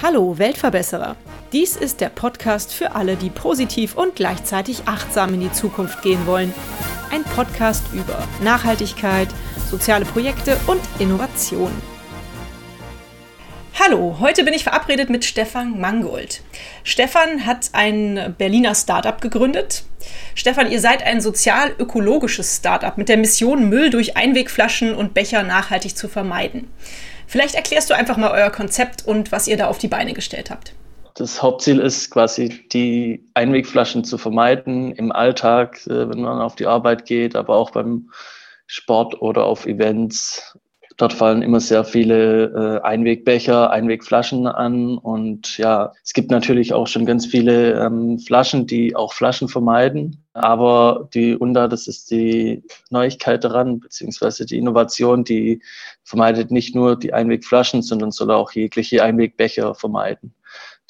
[0.00, 1.16] Hallo Weltverbesserer!
[1.52, 6.26] Dies ist der Podcast für alle, die positiv und gleichzeitig achtsam in die Zukunft gehen
[6.26, 6.54] wollen.
[7.10, 9.28] Ein Podcast über Nachhaltigkeit,
[9.68, 11.72] soziale Projekte und Innovation.
[13.80, 16.42] Hallo, heute bin ich verabredet mit Stefan Mangold.
[16.84, 19.83] Stefan hat ein Berliner Startup gegründet.
[20.34, 25.96] Stefan, ihr seid ein sozial-ökologisches Startup mit der Mission, Müll durch Einwegflaschen und Becher nachhaltig
[25.96, 26.68] zu vermeiden.
[27.26, 30.50] Vielleicht erklärst du einfach mal euer Konzept und was ihr da auf die Beine gestellt
[30.50, 30.74] habt.
[31.14, 36.66] Das Hauptziel ist quasi, die Einwegflaschen zu vermeiden im Alltag, äh, wenn man auf die
[36.66, 38.10] Arbeit geht, aber auch beim
[38.66, 40.58] Sport oder auf Events.
[40.96, 44.96] Dort fallen immer sehr viele äh, Einwegbecher, Einwegflaschen an.
[44.96, 50.24] Und ja, es gibt natürlich auch schon ganz viele ähm, Flaschen, die auch Flaschen vermeiden.
[50.34, 55.62] Aber die UNDA, das ist die Neuigkeit daran, beziehungsweise die Innovation, die
[56.04, 60.34] vermeidet nicht nur die Einwegflaschen, sondern soll auch jegliche Einwegbecher vermeiden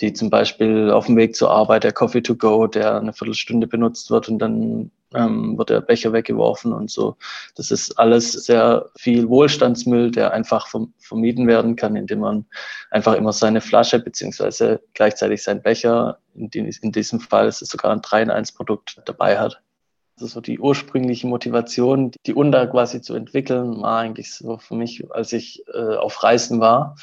[0.00, 3.66] die zum Beispiel auf dem Weg zur Arbeit, der Coffee to go, der eine Viertelstunde
[3.66, 7.16] benutzt wird und dann ähm, wird der Becher weggeworfen und so.
[7.54, 12.46] Das ist alles sehr viel Wohlstandsmüll, der einfach vermieden werden kann, indem man
[12.90, 17.68] einfach immer seine Flasche beziehungsweise gleichzeitig seinen Becher, in, die, in diesem Fall ist es
[17.68, 19.62] sogar ein 3-in-1-Produkt dabei hat.
[20.16, 25.04] Also so die ursprüngliche Motivation, die UNDA quasi zu entwickeln, war eigentlich so für mich,
[25.10, 26.94] als ich äh, auf Reisen war,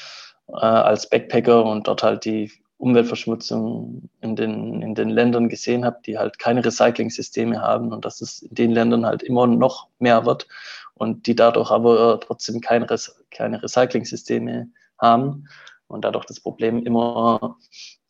[0.48, 2.52] äh, als Backpacker und dort halt die
[2.82, 8.22] Umweltverschmutzung in den, in den Ländern gesehen habe, die halt keine Recycling-Systeme haben und dass
[8.22, 10.48] es in den Ländern halt immer noch mehr wird
[10.96, 12.88] und die dadurch aber trotzdem kein
[13.30, 15.48] keine Recycling-Systeme haben
[15.88, 17.58] und dadurch das Problem immer,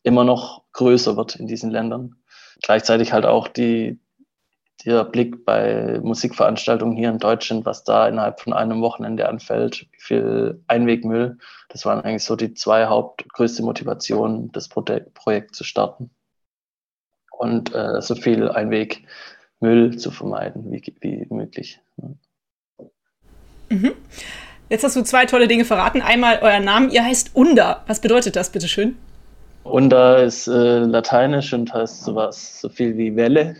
[0.02, 2.16] immer noch größer wird in diesen Ländern.
[2.62, 4.00] Gleichzeitig halt auch die,
[4.84, 10.00] der Blick bei Musikveranstaltungen hier in Deutschland, was da innerhalb von einem Wochenende anfällt, wie
[10.00, 11.38] viel Einwegmüll,
[11.68, 16.10] das waren eigentlich so die zwei hauptgrößte Motivationen, das Projekt zu starten.
[17.30, 21.80] Und äh, so viel Einwegmüll zu vermeiden wie, wie möglich.
[23.68, 23.92] Mhm.
[24.68, 26.02] Jetzt hast du zwei tolle Dinge verraten.
[26.02, 27.82] Einmal euer Name, ihr heißt Unda.
[27.86, 28.96] Was bedeutet das, bitteschön?
[29.64, 33.56] Unda ist äh, lateinisch und heißt sowas so viel wie Welle.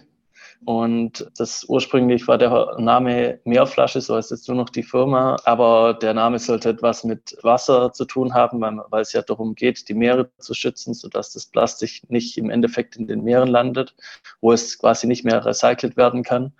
[0.65, 5.37] Und das ursprünglich war der Name Meerflasche, so heißt jetzt nur noch die Firma.
[5.45, 9.55] Aber der Name sollte etwas mit Wasser zu tun haben, weil, weil es ja darum
[9.57, 13.97] geht, die Meere zu schützen, sodass das Plastik nicht im Endeffekt in den Meeren landet,
[14.41, 16.53] wo es quasi nicht mehr recycelt werden kann.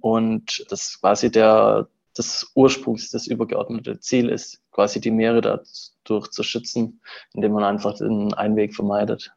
[0.00, 6.42] Und das quasi der, das Ursprungs, das übergeordnete Ziel ist, quasi die Meere dadurch zu
[6.42, 7.00] schützen,
[7.34, 9.32] indem man einfach den Einweg vermeidet.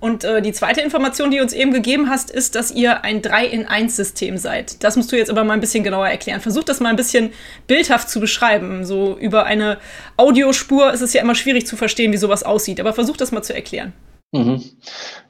[0.00, 3.22] Und äh, die zweite Information, die du uns eben gegeben hast, ist, dass ihr ein
[3.22, 4.84] 3-in-1-System seid.
[4.84, 6.40] Das musst du jetzt aber mal ein bisschen genauer erklären.
[6.40, 7.30] Versuch das mal ein bisschen
[7.66, 8.84] bildhaft zu beschreiben.
[8.84, 9.78] So über eine
[10.16, 12.80] Audiospur ist es ja immer schwierig zu verstehen, wie sowas aussieht.
[12.80, 13.92] Aber versuch das mal zu erklären.
[14.32, 14.62] Mhm.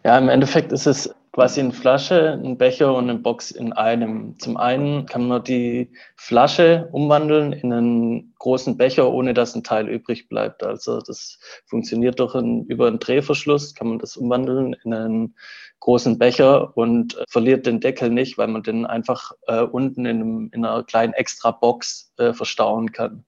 [0.05, 4.39] Ja, im Endeffekt ist es quasi eine Flasche, ein Becher und eine Box in einem.
[4.39, 9.89] Zum einen kann man die Flasche umwandeln in einen großen Becher, ohne dass ein Teil
[9.89, 10.63] übrig bleibt.
[10.63, 15.35] Also das funktioniert durch ein, über einen Drehverschluss, kann man das umwandeln in einen
[15.81, 20.51] großen Becher und verliert den Deckel nicht, weil man den einfach äh, unten in, einem,
[20.53, 23.25] in, einer kleinen extra Box äh, verstauen kann.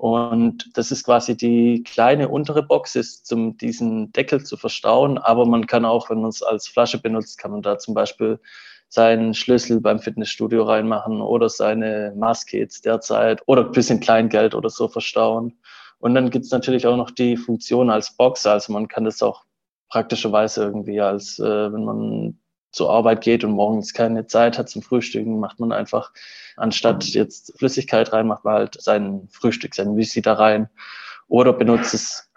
[0.00, 5.18] Und das ist quasi die kleine untere Box, ist um diesen Deckel zu verstauen.
[5.18, 8.40] Aber man kann auch, wenn man es als Flasche benutzt, kann man da zum Beispiel
[8.88, 14.70] seinen Schlüssel beim Fitnessstudio reinmachen oder seine Maske jetzt derzeit oder ein bisschen Kleingeld oder
[14.70, 15.58] so verstauen.
[15.98, 18.46] Und dann gibt es natürlich auch noch die Funktion als Box.
[18.46, 19.44] Also man kann das auch
[19.90, 22.39] praktischerweise irgendwie als, äh, wenn man
[22.70, 26.12] zur Arbeit geht und morgens keine Zeit hat zum Frühstücken, macht man einfach,
[26.56, 30.68] anstatt jetzt Flüssigkeit rein, macht man halt sein Frühstück, sein Müsli da rein.
[31.28, 32.30] Oder benutzt es,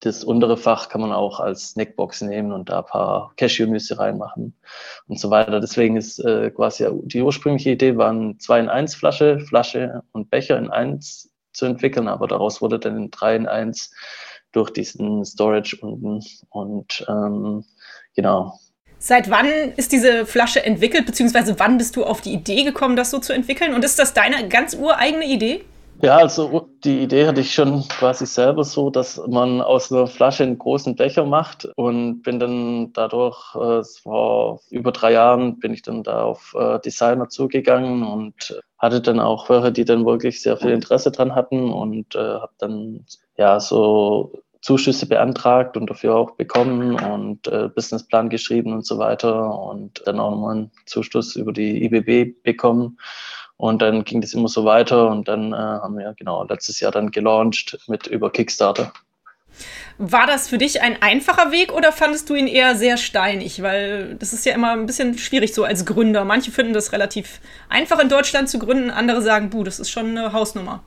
[0.00, 4.54] das untere Fach kann man auch als Snackbox nehmen und da ein paar Cashew-Nüsse reinmachen
[5.06, 5.60] und so weiter.
[5.60, 10.58] Deswegen ist äh, quasi die ursprüngliche Idee, waren zwei in eins Flasche, Flasche und Becher
[10.58, 13.92] in eins zu entwickeln, aber daraus wurde dann in drei in eins
[14.52, 17.64] durch diesen Storage unten und ähm,
[18.14, 18.58] genau,
[19.02, 23.10] Seit wann ist diese Flasche entwickelt, beziehungsweise wann bist du auf die Idee gekommen, das
[23.10, 23.72] so zu entwickeln?
[23.72, 25.64] Und ist das deine ganz ureigene Idee?
[26.02, 30.42] Ja, also die Idee hatte ich schon quasi selber so, dass man aus einer Flasche
[30.42, 35.72] einen großen Becher macht und bin dann dadurch, äh, es war über drei Jahren, bin
[35.72, 40.42] ich dann da auf äh, Designer zugegangen und hatte dann auch welche, die dann wirklich
[40.42, 43.06] sehr viel Interesse dran hatten und äh, habe dann
[43.36, 49.58] ja so Zuschüsse beantragt und dafür auch bekommen und äh, Businessplan geschrieben und so weiter
[49.58, 52.98] und dann auch nochmal einen Zuschuss über die IBB bekommen.
[53.56, 56.92] Und dann ging das immer so weiter und dann äh, haben wir genau letztes Jahr
[56.92, 58.92] dann gelauncht mit über Kickstarter.
[59.98, 63.62] War das für dich ein einfacher Weg oder fandest du ihn eher sehr steinig?
[63.62, 66.24] Weil das ist ja immer ein bisschen schwierig so als Gründer.
[66.24, 70.16] Manche finden das relativ einfach in Deutschland zu gründen, andere sagen, buh, das ist schon
[70.16, 70.82] eine Hausnummer.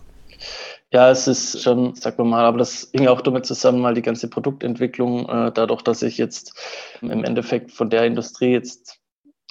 [0.94, 4.30] Ja, es ist schon, sag mal, aber das hing auch damit zusammen, mal die ganze
[4.30, 6.54] Produktentwicklung, äh, dadurch, dass ich jetzt
[7.02, 9.00] im Endeffekt von der Industrie jetzt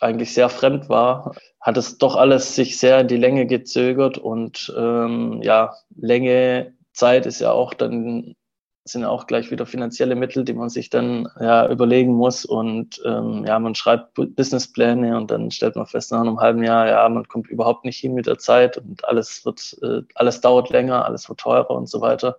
[0.01, 4.73] eigentlich sehr fremd war, hat es doch alles sich sehr in die Länge gezögert und
[4.79, 8.37] ähm, ja, Länge, Zeit ist ja auch dann
[8.85, 12.45] sind auch gleich wieder finanzielle Mittel, die man sich dann ja überlegen muss.
[12.45, 16.89] Und ähm, ja, man schreibt Businesspläne und dann stellt man fest, nach einem halben Jahr,
[16.89, 20.71] ja, man kommt überhaupt nicht hin mit der Zeit und alles wird, äh, alles dauert
[20.71, 22.39] länger, alles wird teurer und so weiter.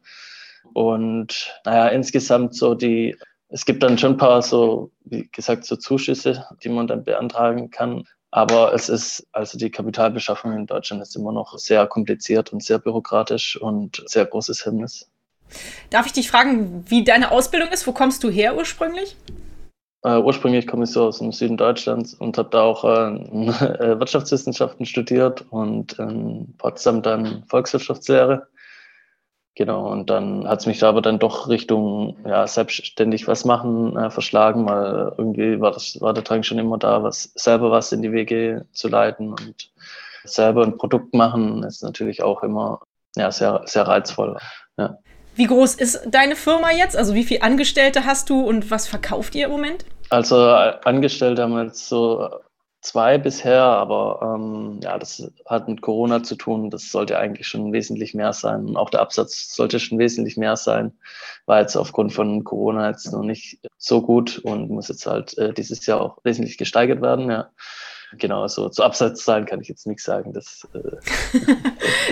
[0.73, 3.15] Und naja, insgesamt so die,
[3.49, 7.69] es gibt dann schon ein paar so, wie gesagt, so Zuschüsse, die man dann beantragen
[7.69, 8.05] kann.
[8.31, 12.79] Aber es ist, also die Kapitalbeschaffung in Deutschland ist immer noch sehr kompliziert und sehr
[12.79, 15.12] bürokratisch und sehr großes Hemmnis.
[15.89, 17.87] Darf ich dich fragen, wie deine Ausbildung ist?
[17.87, 19.15] Wo kommst du her ursprünglich?
[20.05, 24.85] Uh, ursprünglich komme ich so aus dem Süden Deutschlands und habe da auch äh, Wirtschaftswissenschaften
[24.85, 28.47] studiert und in Potsdam dann Volkswirtschaftslehre.
[29.55, 33.95] Genau, und dann hat es mich da aber dann doch Richtung ja, selbstständig was machen
[33.95, 37.91] äh, verschlagen, weil irgendwie war, das, war der Drang schon immer da, was selber was
[37.91, 39.71] in die Wege zu leiten und
[40.23, 42.81] selber ein Produkt machen ist natürlich auch immer
[43.15, 44.37] ja, sehr, sehr reizvoll.
[44.77, 44.97] Ja.
[45.35, 46.95] Wie groß ist deine Firma jetzt?
[46.95, 49.85] Also wie viele Angestellte hast du und was verkauft ihr im Moment?
[50.09, 52.29] Also äh, Angestellte haben wir jetzt so
[52.83, 56.69] zwei bisher, aber ähm, ja, das hat mit Corona zu tun.
[56.69, 58.75] Das sollte eigentlich schon wesentlich mehr sein.
[58.75, 60.91] Auch der Absatz sollte schon wesentlich mehr sein.
[61.45, 65.53] War jetzt aufgrund von Corona jetzt noch nicht so gut und muss jetzt halt äh,
[65.53, 67.31] dieses Jahr auch wesentlich gesteigert werden.
[67.31, 67.49] Ja.
[68.17, 70.33] Genau, so zu Absatzzahlen kann ich jetzt nichts sagen.
[70.33, 70.79] Das äh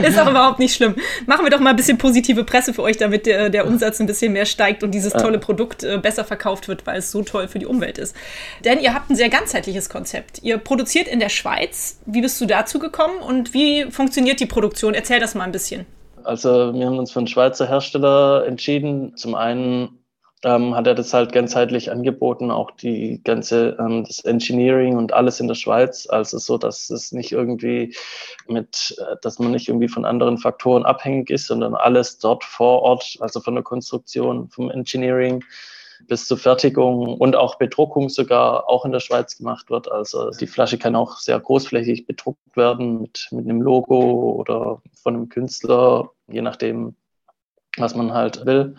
[0.08, 0.96] ist auch überhaupt nicht schlimm.
[1.26, 4.08] Machen wir doch mal ein bisschen positive Presse für euch, damit der, der Umsatz ein
[4.08, 7.48] bisschen mehr steigt und dieses tolle Produkt äh, besser verkauft wird, weil es so toll
[7.48, 8.16] für die Umwelt ist.
[8.64, 10.40] Denn ihr habt ein sehr ganzheitliches Konzept.
[10.44, 12.00] Ihr produziert in der Schweiz.
[12.06, 14.94] Wie bist du dazu gekommen und wie funktioniert die Produktion?
[14.94, 15.86] Erzähl das mal ein bisschen.
[16.24, 19.16] Also wir haben uns für einen Schweizer Hersteller entschieden.
[19.18, 20.01] Zum einen
[20.44, 25.40] ähm, hat er das halt ganzheitlich angeboten, auch die ganze, ähm, das Engineering und alles
[25.40, 26.08] in der Schweiz.
[26.10, 27.96] Also so, dass es nicht irgendwie
[28.48, 32.82] mit, äh, dass man nicht irgendwie von anderen Faktoren abhängig ist, sondern alles dort vor
[32.82, 35.44] Ort, also von der Konstruktion, vom Engineering
[36.08, 39.92] bis zur Fertigung und auch Bedruckung sogar auch in der Schweiz gemacht wird.
[39.92, 45.16] Also die Flasche kann auch sehr großflächig bedruckt werden mit, mit einem Logo oder von
[45.16, 46.96] einem Künstler, je nachdem,
[47.78, 48.76] was man halt will.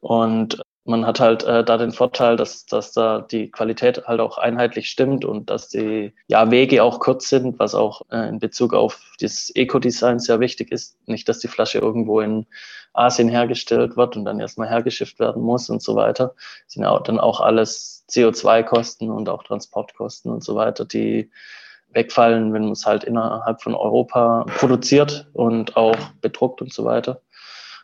[0.00, 4.38] Und man hat halt äh, da den Vorteil, dass, dass da die Qualität halt auch
[4.38, 8.72] einheitlich stimmt und dass die ja, Wege auch kurz sind, was auch äh, in Bezug
[8.72, 10.96] auf das Eco-Design sehr wichtig ist.
[11.06, 12.46] Nicht, dass die Flasche irgendwo in
[12.94, 16.34] Asien hergestellt wird und dann erstmal hergeschifft werden muss und so weiter.
[16.64, 21.30] Das sind ja dann auch alles CO2-Kosten und auch Transportkosten und so weiter, die
[21.92, 27.20] wegfallen, wenn man es halt innerhalb von Europa produziert und auch bedruckt und so weiter.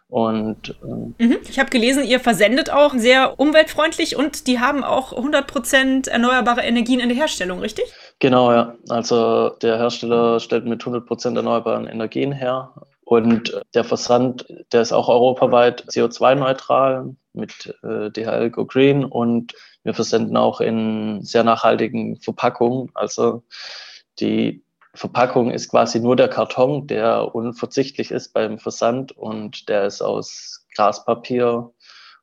[0.09, 0.77] Und
[1.19, 1.39] äh, mhm.
[1.49, 7.01] ich habe gelesen, ihr versendet auch sehr umweltfreundlich und die haben auch 100% erneuerbare Energien
[7.01, 7.85] in der Herstellung, richtig?
[8.19, 8.77] Genau, ja.
[8.89, 12.75] Also der Hersteller stellt mit 100% erneuerbaren Energien her.
[13.05, 19.93] Und der Versand, der ist auch europaweit CO2-neutral mit äh, DHL Go Green und wir
[19.93, 22.91] versenden auch in sehr nachhaltigen Verpackungen.
[22.95, 23.43] Also
[24.19, 24.64] die
[24.95, 30.67] Verpackung ist quasi nur der Karton, der unverzichtlich ist beim Versand und der ist aus
[30.75, 31.73] Graspapier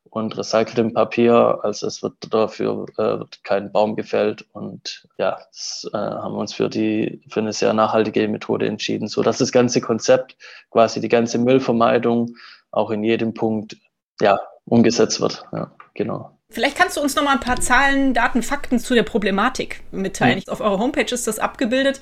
[0.04, 1.60] und recyceltem Papier.
[1.62, 6.40] Also es wird dafür äh, wird kein Baum gefällt und ja, das äh, haben wir
[6.40, 10.36] uns für die für eine sehr nachhaltige Methode entschieden, so dass das ganze Konzept,
[10.70, 12.36] quasi die ganze Müllvermeidung
[12.70, 13.76] auch in jedem Punkt
[14.20, 15.44] ja umgesetzt wird.
[15.52, 16.38] Ja, genau.
[16.52, 20.42] Vielleicht kannst du uns noch mal ein paar Zahlen, Daten, Fakten zu der Problematik mitteilen.
[20.46, 20.52] Ja.
[20.52, 22.00] Auf eurer Homepage ist das abgebildet.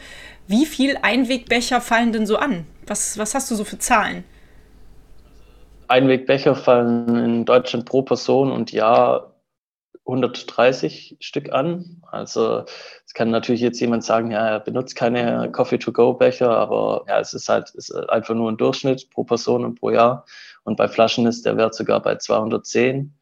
[0.49, 2.67] Wie viel Einwegbecher fallen denn so an?
[2.87, 4.25] Was, was hast du so für Zahlen?
[5.87, 9.35] Einwegbecher fallen in Deutschland pro Person und Jahr
[10.07, 12.03] 130 Stück an.
[12.11, 12.65] Also
[13.07, 17.49] es kann natürlich jetzt jemand sagen, ja, er benutzt keine Coffee-to-go-Becher, aber ja, es ist
[17.49, 20.25] halt ist einfach nur ein Durchschnitt pro Person und pro Jahr.
[20.65, 23.15] Und bei Flaschen ist der Wert sogar bei 210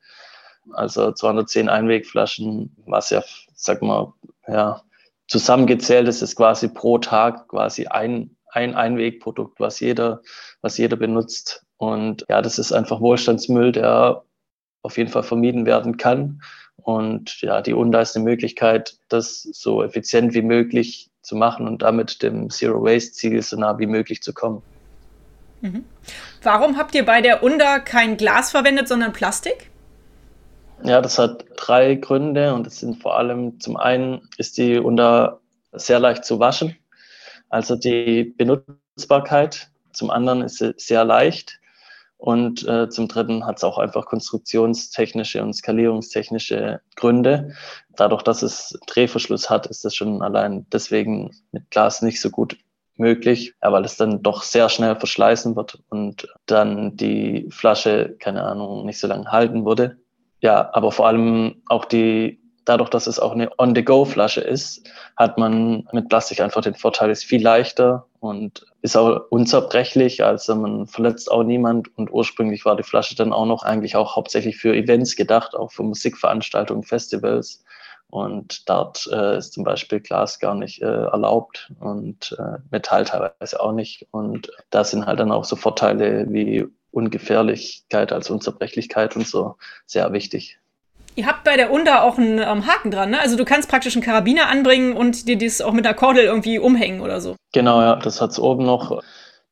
[0.73, 3.23] also 210 Einwegflaschen, was ja,
[3.55, 4.13] sag mal,
[4.47, 4.83] ja,
[5.27, 10.23] zusammengezählt ist, ist quasi pro Tag quasi ein, ein Einwegprodukt, was jeder,
[10.63, 11.65] was jeder benutzt.
[11.77, 14.25] Und ja, das ist einfach Wohlstandsmüll, der
[14.83, 16.41] auf jeden Fall vermieden werden kann.
[16.77, 21.83] Und ja, die UNDA ist eine Möglichkeit, das so effizient wie möglich zu machen und
[21.83, 24.63] damit dem Zero Waste Ziel so nah wie möglich zu kommen.
[25.61, 25.85] Mhm.
[26.43, 29.68] Warum habt ihr bei der UNDA kein Glas verwendet, sondern Plastik?
[30.85, 35.41] Ja, das hat drei Gründe und es sind vor allem zum einen ist die UNDA
[35.73, 36.77] sehr leicht zu waschen,
[37.49, 39.71] also die Benutzbarkeit.
[39.93, 41.59] Zum anderen ist sie sehr leicht
[42.17, 47.55] und äh, zum Dritten hat es auch einfach konstruktionstechnische und skalierungstechnische Gründe.
[47.97, 52.57] Dadurch, dass es Drehverschluss hat, ist das schon allein deswegen mit Glas nicht so gut
[52.97, 58.45] möglich, ja, weil es dann doch sehr schnell verschleißen wird und dann die Flasche, keine
[58.45, 59.99] Ahnung, nicht so lange halten würde.
[60.41, 65.89] Ja, aber vor allem auch die dadurch, dass es auch eine On-the-Go-Flasche ist, hat man
[65.93, 71.31] mit Plastik einfach den Vorteil, ist viel leichter und ist auch unzerbrechlich, also man verletzt
[71.31, 75.17] auch niemand und ursprünglich war die Flasche dann auch noch eigentlich auch hauptsächlich für Events
[75.17, 77.65] gedacht, auch für Musikveranstaltungen, Festivals.
[78.11, 83.61] Und dort äh, ist zum Beispiel Glas gar nicht äh, erlaubt und äh, Metall teilweise
[83.61, 84.07] auch nicht.
[84.13, 90.13] Und da sind halt dann auch so Vorteile wie Ungefährlichkeit als Unzerbrechlichkeit und so sehr
[90.13, 90.59] wichtig.
[91.19, 93.21] Ihr habt bei der UNDA auch einen ähm, Haken dran, ne?
[93.21, 96.61] Also du kannst praktisch einen Karabiner anbringen und dir das auch mit einer Kordel irgendwie
[96.61, 97.35] umhängen oder so.
[97.53, 99.03] Genau, ja, das hat es oben noch.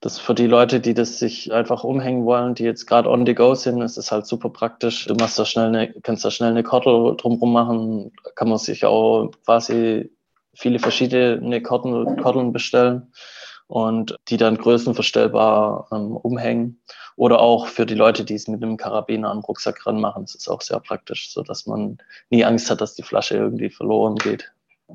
[0.01, 3.35] Das für die Leute, die das sich einfach umhängen wollen, die jetzt gerade on the
[3.35, 5.07] go sind, ist es halt super praktisch.
[5.07, 8.85] Du machst da schnell eine, kannst da schnell eine Kordel drumherum machen, kann man sich
[8.85, 10.11] auch quasi
[10.55, 13.13] viele verschiedene Kordeln, Kordeln bestellen
[13.69, 16.81] und die dann größenverstellbar ähm, umhängen.
[17.17, 20.49] Oder auch für die Leute, die es mit einem Karabiner am Rucksack ranmachen, das ist
[20.49, 21.99] auch sehr praktisch, so dass man
[22.31, 24.53] nie Angst hat, dass die Flasche irgendwie verloren geht.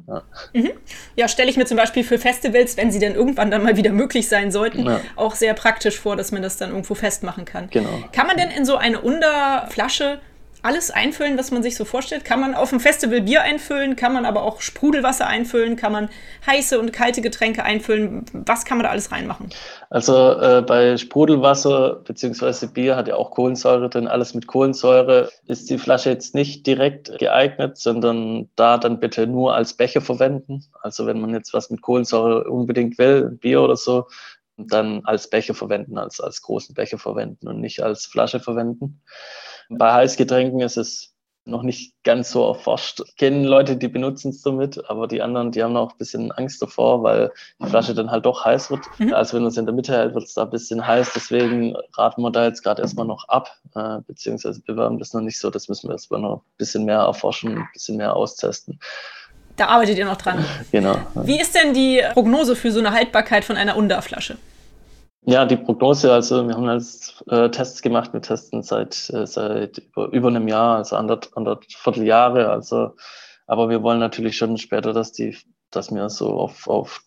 [0.07, 0.23] Ja,
[0.53, 0.71] mhm.
[1.17, 3.91] ja stelle ich mir zum Beispiel für Festivals, wenn sie dann irgendwann dann mal wieder
[3.91, 5.01] möglich sein sollten, ja.
[5.17, 7.69] auch sehr praktisch vor, dass man das dann irgendwo festmachen kann.
[7.71, 7.89] Genau.
[8.13, 10.19] Kann man denn in so eine Unterflasche
[10.63, 12.25] alles einfüllen, was man sich so vorstellt?
[12.25, 13.95] Kann man auf dem Festival Bier einfüllen?
[13.95, 15.75] Kann man aber auch Sprudelwasser einfüllen?
[15.75, 16.09] Kann man
[16.45, 18.25] heiße und kalte Getränke einfüllen?
[18.33, 19.49] Was kann man da alles reinmachen?
[19.89, 22.67] Also äh, bei Sprudelwasser bzw.
[22.67, 24.07] Bier hat ja auch Kohlensäure drin.
[24.07, 29.55] Alles mit Kohlensäure ist die Flasche jetzt nicht direkt geeignet, sondern da dann bitte nur
[29.55, 30.63] als Becher verwenden.
[30.81, 34.07] Also wenn man jetzt was mit Kohlensäure unbedingt will, Bier oder so,
[34.57, 39.01] dann als Becher verwenden, als, als großen Becher verwenden und nicht als Flasche verwenden.
[39.77, 41.11] Bei Heißgetränken ist es
[41.45, 43.01] noch nicht ganz so erforscht.
[43.05, 46.31] Ich kenne Leute, die benutzen es somit, aber die anderen, die haben noch ein bisschen
[46.31, 48.81] Angst davor, weil die Flasche dann halt doch heiß wird.
[48.99, 49.13] Mhm.
[49.13, 51.11] Also wenn man es in der Mitte hält, wird es da ein bisschen heiß.
[51.15, 55.39] Deswegen raten wir da jetzt gerade erstmal noch ab, äh, beziehungsweise bewerben das noch nicht
[55.39, 55.49] so.
[55.49, 58.79] Das müssen wir erstmal noch ein bisschen mehr erforschen, ein bisschen mehr austesten.
[59.57, 60.45] Da arbeitet ihr noch dran.
[60.71, 60.95] Genau.
[61.15, 64.37] Wie ist denn die Prognose für so eine Haltbarkeit von einer Unda-Flasche?
[65.23, 69.77] Ja, die Prognose, also wir haben jetzt äh, Tests gemacht, wir testen seit, äh, seit
[69.77, 72.95] über, über einem Jahr, also anderth, anderthalb Vierteljahre, also,
[73.45, 75.37] aber wir wollen natürlich schon später, dass die,
[75.69, 77.03] dass wir so auf, auf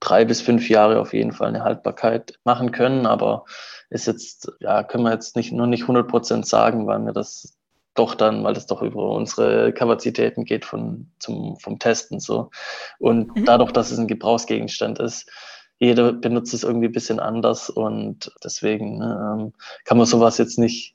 [0.00, 3.44] drei bis fünf Jahre auf jeden Fall eine Haltbarkeit machen können, aber
[3.90, 7.58] ist jetzt, ja, können wir jetzt nicht, nur nicht 100 Prozent sagen, weil wir das
[7.94, 12.50] doch dann, weil das doch über unsere Kapazitäten geht von, zum, vom Testen so.
[12.98, 13.44] Und mhm.
[13.44, 15.30] dadurch, dass es ein Gebrauchsgegenstand ist,
[15.82, 19.52] jeder benutzt es irgendwie ein bisschen anders und deswegen ne, ähm,
[19.84, 20.94] kann man sowas jetzt nicht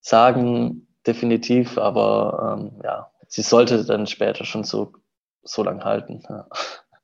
[0.00, 4.94] sagen, definitiv, aber ähm, ja, sie sollte dann später schon so,
[5.42, 6.22] so lang halten.
[6.26, 6.46] Ja.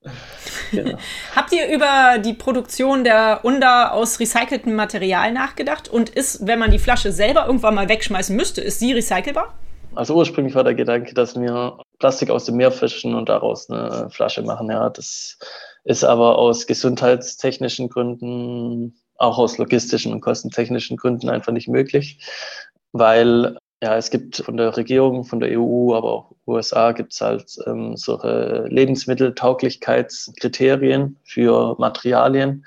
[0.70, 0.99] genau.
[1.37, 5.88] Habt ihr über die Produktion der Unda aus recyceltem Material nachgedacht?
[5.88, 9.52] Und ist, wenn man die Flasche selber irgendwann mal wegschmeißen müsste, ist sie recycelbar?
[9.94, 14.08] Also ursprünglich war der Gedanke, dass wir Plastik aus dem Meer fischen und daraus eine
[14.11, 14.70] Flasche machen.
[14.70, 15.38] Ja, das
[15.84, 22.18] ist aber aus gesundheitstechnischen Gründen, auch aus logistischen und kostentechnischen Gründen einfach nicht möglich,
[22.92, 27.20] weil ja, es gibt von der Regierung, von der EU, aber auch USA gibt es
[27.20, 32.64] halt ähm, solche Lebensmitteltauglichkeitskriterien für Materialien.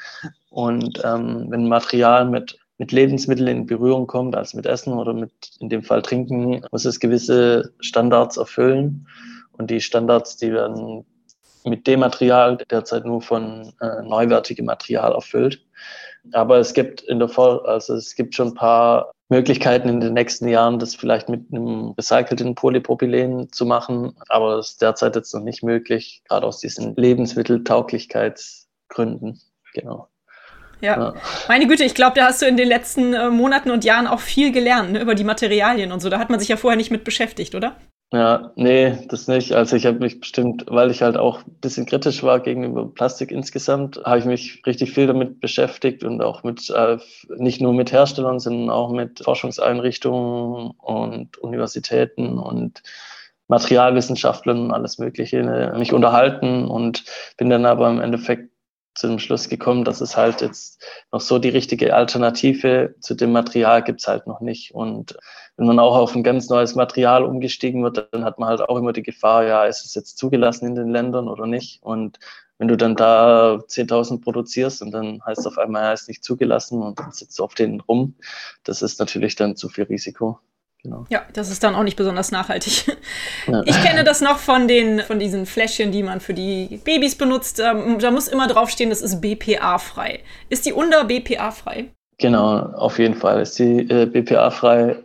[0.49, 5.31] Und ähm, wenn Material mit, mit Lebensmitteln in Berührung kommt, also mit Essen oder mit
[5.59, 9.07] in dem Fall Trinken, muss es gewisse Standards erfüllen.
[9.53, 11.03] Und die Standards, die werden
[11.65, 15.61] mit dem Material derzeit nur von äh, neuwertigem Material erfüllt.
[16.33, 20.13] Aber es gibt in der Vor also es gibt schon ein paar Möglichkeiten in den
[20.13, 24.15] nächsten Jahren, das vielleicht mit einem recycelten Polypropylen zu machen.
[24.29, 29.41] Aber es ist derzeit jetzt noch nicht möglich, gerade aus diesen Lebensmitteltauglichkeitsgründen.
[29.73, 30.07] Genau.
[30.79, 30.97] Ja.
[30.97, 31.13] ja.
[31.47, 34.21] Meine Güte, ich glaube, da hast du in den letzten äh, Monaten und Jahren auch
[34.21, 36.09] viel gelernt ne, über die Materialien und so.
[36.09, 37.75] Da hat man sich ja vorher nicht mit beschäftigt, oder?
[38.13, 39.51] Ja, nee, das nicht.
[39.51, 43.31] Also ich habe mich bestimmt, weil ich halt auch ein bisschen kritisch war gegenüber Plastik
[43.31, 46.97] insgesamt, habe ich mich richtig viel damit beschäftigt und auch mit, äh,
[47.35, 52.81] nicht nur mit Herstellern, sondern auch mit Forschungseinrichtungen und Universitäten und
[53.49, 57.03] Materialwissenschaftlern und alles Mögliche äh, mich unterhalten und
[57.35, 58.51] bin dann aber im Endeffekt
[58.97, 63.31] zu dem Schluss gekommen, dass es halt jetzt noch so die richtige Alternative zu dem
[63.31, 64.73] Material gibt es halt noch nicht.
[64.73, 65.17] Und
[65.55, 68.77] wenn man auch auf ein ganz neues Material umgestiegen wird, dann hat man halt auch
[68.77, 71.83] immer die Gefahr, ja, ist es jetzt zugelassen in den Ländern oder nicht?
[71.83, 72.17] Und
[72.57, 76.23] wenn du dann da 10.000 produzierst und dann heißt es auf einmal, er ist nicht
[76.23, 78.15] zugelassen und dann sitzt du auf denen rum,
[78.63, 80.39] das ist natürlich dann zu viel Risiko.
[80.87, 81.05] Genau.
[81.09, 82.87] Ja, das ist dann auch nicht besonders nachhaltig.
[83.47, 83.61] Ja.
[83.65, 87.59] Ich kenne das noch von den von diesen Fläschchen, die man für die Babys benutzt.
[87.59, 90.21] Ähm, da muss immer draufstehen, das ist BPA-frei.
[90.49, 91.91] Ist die unter BPA-frei?
[92.19, 94.97] Genau, auf jeden Fall ist die äh, BPA-frei.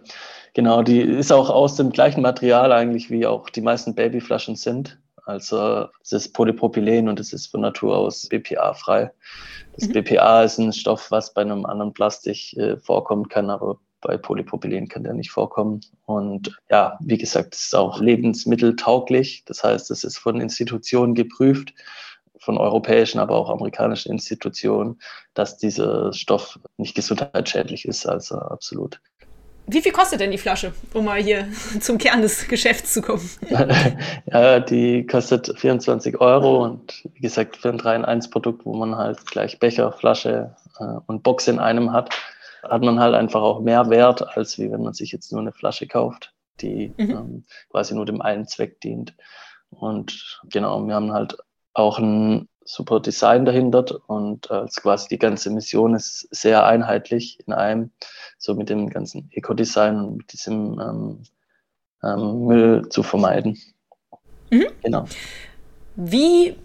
[0.54, 4.98] Genau, die ist auch aus dem gleichen Material eigentlich, wie auch die meisten Babyflaschen sind.
[5.24, 9.10] Also es ist Polypropylen und es ist von Natur aus BPA-frei.
[9.76, 9.92] Das mhm.
[9.94, 14.88] BPA ist ein Stoff, was bei einem anderen Plastik äh, vorkommen kann, aber bei Polypropylen
[14.88, 15.80] kann der nicht vorkommen.
[16.04, 19.44] Und ja, wie gesagt, es ist auch lebensmitteltauglich.
[19.46, 21.72] Das heißt, es ist von Institutionen geprüft,
[22.38, 25.00] von europäischen, aber auch amerikanischen Institutionen,
[25.32, 28.04] dass dieser Stoff nicht gesundheitsschädlich ist.
[28.04, 29.00] Also absolut.
[29.68, 31.46] Wie viel kostet denn die Flasche, um mal hier
[31.80, 33.28] zum Kern des Geschäfts zu kommen?
[34.26, 39.60] ja, die kostet 24 Euro und wie gesagt, für ein 3-in-1-Produkt, wo man halt gleich
[39.60, 42.10] Becher, Flasche äh, und Box in einem hat,
[42.62, 45.52] hat man halt einfach auch mehr Wert, als wie wenn man sich jetzt nur eine
[45.52, 47.10] Flasche kauft, die mhm.
[47.10, 49.14] ähm, quasi nur dem einen Zweck dient.
[49.70, 51.36] Und genau, wir haben halt
[51.74, 57.52] auch ein super Design dahinter und äh, quasi die ganze Mission ist sehr einheitlich in
[57.52, 57.90] einem,
[58.38, 61.22] so mit dem ganzen Eco-Design und mit diesem ähm,
[62.04, 63.58] ähm, Müll zu vermeiden.
[64.50, 64.66] Mhm.
[64.82, 65.04] Genau.
[65.96, 66.56] Wie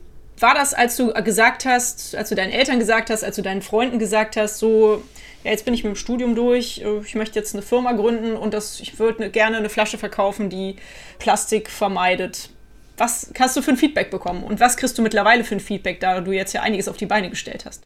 [0.41, 3.62] war das, als du gesagt hast, als du deinen Eltern gesagt hast, als du deinen
[3.62, 5.03] Freunden gesagt hast, so,
[5.44, 8.36] ja, jetzt bin ich mit dem Studium durch, äh, ich möchte jetzt eine Firma gründen
[8.36, 10.75] und das, ich würde ne, gerne eine Flasche verkaufen, die
[11.20, 12.50] Plastik vermeidet.
[12.98, 16.00] Was hast du für ein Feedback bekommen und was kriegst du mittlerweile für ein Feedback,
[16.00, 17.84] da du jetzt ja einiges auf die Beine gestellt hast?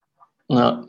[0.48, 0.86] Ja,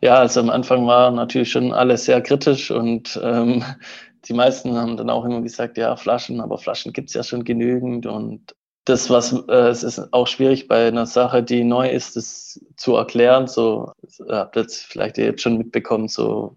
[0.00, 3.64] ja also am Anfang war natürlich schon alles sehr kritisch und ähm,
[4.26, 7.44] die meisten haben dann auch immer gesagt, ja, Flaschen, aber Flaschen gibt es ja schon
[7.44, 8.54] genügend und
[8.90, 12.96] das, was äh, es ist auch schwierig bei einer Sache, die neu ist, das zu
[12.96, 13.46] erklären.
[13.46, 13.92] So,
[14.28, 16.56] ihr habt jetzt vielleicht jetzt schon mitbekommen, so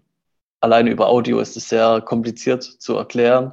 [0.60, 3.52] allein über Audio ist es sehr kompliziert zu erklären.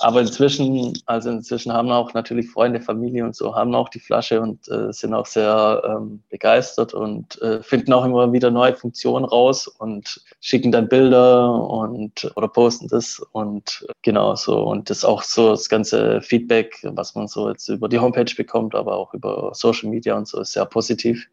[0.00, 4.40] Aber inzwischen, also inzwischen haben auch natürlich Freunde, Familie und so, haben auch die Flasche
[4.40, 9.26] und äh, sind auch sehr ähm, begeistert und äh, finden auch immer wieder neue Funktionen
[9.26, 14.62] raus und schicken dann Bilder und oder posten das und genau so.
[14.62, 18.74] Und das auch so das ganze Feedback, was man so jetzt über die Homepage bekommt,
[18.74, 21.28] aber auch über Social Media und so, ist sehr positiv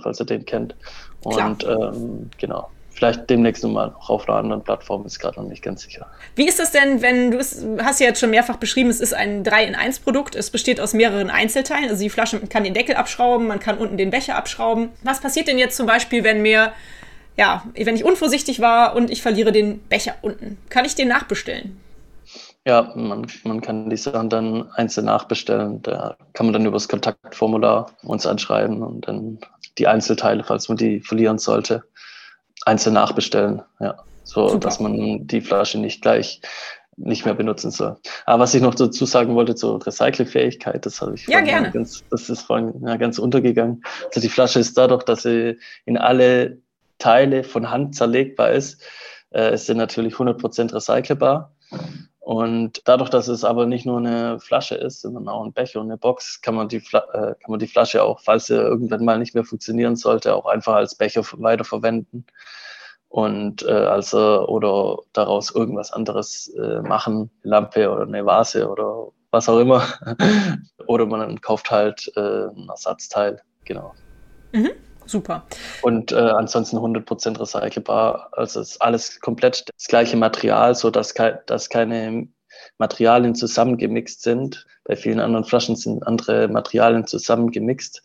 [0.00, 0.76] falls ihr den kennt.
[1.24, 5.62] Und ähm, genau, vielleicht demnächst nochmal auch auf einer anderen Plattform, ist gerade noch nicht
[5.62, 6.06] ganz sicher.
[6.34, 9.14] Wie ist das denn, wenn du es hast ja jetzt schon mehrfach beschrieben, es ist
[9.14, 13.60] ein 3-in-1-Produkt, es besteht aus mehreren Einzelteilen, also die Flasche kann den Deckel abschrauben, man
[13.60, 14.88] kann unten den Becher abschrauben.
[15.02, 16.72] Was passiert denn jetzt zum Beispiel, wenn mir
[17.36, 21.78] ja, wenn ich unvorsichtig war und ich verliere den Becher unten, kann ich den nachbestellen?
[22.64, 25.82] Ja, man, man kann die Sachen dann einzeln nachbestellen.
[25.82, 29.38] Da kann man dann über das Kontaktformular uns anschreiben und dann
[29.78, 31.84] die Einzelteile, falls man die verlieren sollte,
[32.64, 33.62] einzeln nachbestellen.
[33.80, 34.60] Ja, so Super.
[34.60, 36.40] dass man die Flasche nicht gleich
[36.96, 37.96] nicht mehr benutzen soll.
[38.24, 41.70] Aber was ich noch dazu sagen wollte zur Recycelfähigkeit, das habe ich ja, gerne.
[41.70, 43.82] Ganz, das ist vorhin ja, ganz untergegangen.
[44.06, 46.58] Also die Flasche ist dadurch, dass sie in alle
[46.98, 48.82] Teile von Hand zerlegbar ist,
[49.30, 51.52] äh, ist sie natürlich 100% recycelbar.
[52.26, 55.86] Und dadurch, dass es aber nicht nur eine Flasche ist, sondern auch ein Becher und
[55.86, 59.04] eine Box, kann man die, Fla äh, kann man die Flasche auch, falls sie irgendwann
[59.04, 62.26] mal nicht mehr funktionieren sollte, auch einfach als Becher weiterverwenden
[63.10, 69.48] und äh, also oder daraus irgendwas anderes äh, machen, Lampe oder eine Vase oder was
[69.48, 69.86] auch immer.
[70.88, 73.94] oder man kauft halt äh, ein Ersatzteil, genau.
[74.50, 74.72] Mhm.
[75.06, 75.46] Super.
[75.82, 78.28] Und äh, ansonsten 100% recycelbar.
[78.32, 82.28] Also ist alles komplett das gleiche Material, so dass, kei dass keine
[82.78, 84.66] Materialien zusammengemixt sind.
[84.84, 88.02] Bei vielen anderen Flaschen sind andere Materialien zusammengemixt.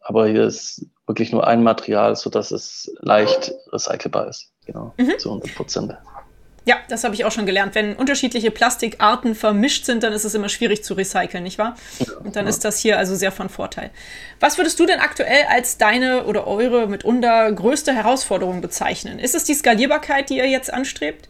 [0.00, 4.52] Aber hier ist wirklich nur ein Material, so dass es leicht recycelbar ist.
[4.64, 5.18] Genau, mhm.
[5.18, 5.96] zu 100 Prozent.
[6.66, 7.76] Ja, das habe ich auch schon gelernt.
[7.76, 11.76] Wenn unterschiedliche Plastikarten vermischt sind, dann ist es immer schwierig zu recyceln, nicht wahr?
[12.24, 13.90] Und dann ist das hier also sehr von Vorteil.
[14.40, 19.20] Was würdest du denn aktuell als deine oder eure mitunter größte Herausforderung bezeichnen?
[19.20, 21.28] Ist es die Skalierbarkeit, die ihr jetzt anstrebt?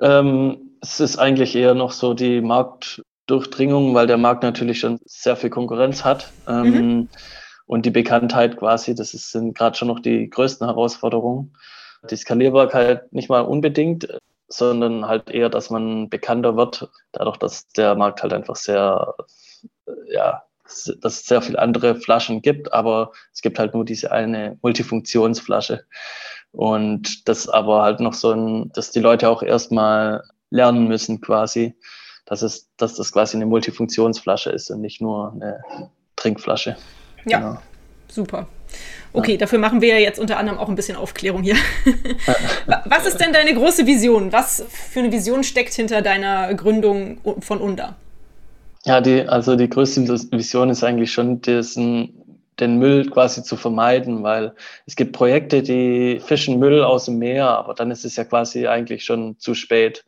[0.00, 5.36] Ähm, es ist eigentlich eher noch so die Marktdurchdringung, weil der Markt natürlich schon sehr
[5.36, 6.32] viel Konkurrenz hat.
[6.48, 7.08] Ähm, mhm.
[7.66, 11.54] Und die Bekanntheit quasi, das ist, sind gerade schon noch die größten Herausforderungen.
[12.10, 14.08] Die Skalierbarkeit nicht mal unbedingt,
[14.50, 19.14] sondern halt eher, dass man bekannter wird, dadurch, dass der Markt halt einfach sehr,
[20.12, 24.58] ja, dass es sehr viele andere Flaschen gibt, aber es gibt halt nur diese eine
[24.62, 25.84] Multifunktionsflasche.
[26.52, 31.76] Und das aber halt noch so ein, dass die Leute auch erstmal lernen müssen quasi,
[32.26, 35.62] dass es, dass das quasi eine Multifunktionsflasche ist und nicht nur eine
[36.16, 36.76] Trinkflasche.
[37.24, 37.58] Ja, genau.
[38.10, 38.48] Super.
[39.12, 39.38] Okay, ja.
[39.38, 41.56] dafür machen wir ja jetzt unter anderem auch ein bisschen Aufklärung hier.
[42.84, 44.32] Was ist denn deine große Vision?
[44.32, 47.96] Was für eine Vision steckt hinter deiner Gründung von UNDA?
[48.84, 54.22] Ja, die, also die größte Vision ist eigentlich schon, diesen, den Müll quasi zu vermeiden,
[54.22, 54.54] weil
[54.86, 58.68] es gibt Projekte, die fischen Müll aus dem Meer, aber dann ist es ja quasi
[58.68, 60.04] eigentlich schon zu spät,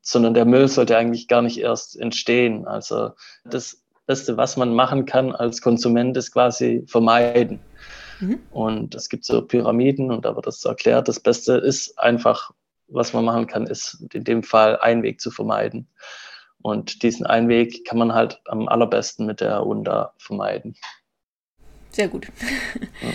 [0.00, 2.66] sondern der Müll sollte eigentlich gar nicht erst entstehen.
[2.66, 3.10] Also
[3.44, 7.60] das Beste, was man machen kann als Konsument, ist quasi vermeiden.
[8.20, 8.40] Mhm.
[8.50, 11.08] Und es gibt so Pyramiden und da wird das erklärt.
[11.08, 12.50] Das Beste ist einfach,
[12.88, 15.88] was man machen kann, ist in dem Fall Einweg zu vermeiden.
[16.62, 20.76] Und diesen Einweg kann man halt am allerbesten mit der UNDA vermeiden.
[21.90, 22.28] Sehr gut.
[23.02, 23.08] Ja.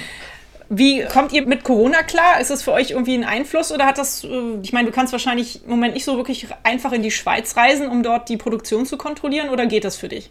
[0.70, 2.42] Wie kommt ihr mit Corona klar?
[2.42, 5.14] Ist das für euch irgendwie ein Einfluss oder hat das, äh, ich meine, du kannst
[5.14, 8.86] wahrscheinlich im Moment nicht so wirklich einfach in die Schweiz reisen, um dort die Produktion
[8.86, 10.30] zu kontrollieren oder geht das für dich?